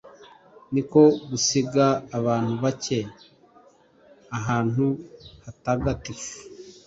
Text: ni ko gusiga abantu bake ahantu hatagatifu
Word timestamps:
ni 0.73 0.81
ko 0.91 1.01
gusiga 1.29 1.85
abantu 2.17 2.53
bake 2.63 2.99
ahantu 4.37 4.85
hatagatifu 5.43 6.31